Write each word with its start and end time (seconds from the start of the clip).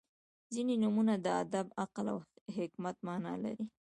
•ځینې 0.53 0.75
نومونه 0.83 1.13
د 1.25 1.27
ادب، 1.43 1.67
عقل 1.83 2.05
او 2.13 2.19
حکمت 2.55 2.95
معنا 3.07 3.33
لري. 3.43 3.65